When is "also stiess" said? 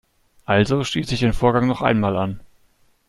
0.47-1.11